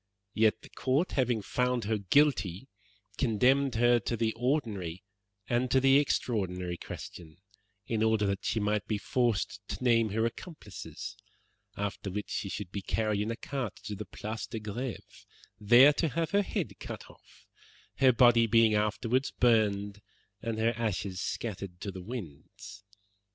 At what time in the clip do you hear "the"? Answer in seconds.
0.63-0.69, 4.17-4.33, 5.79-5.99, 13.93-14.05, 21.91-22.01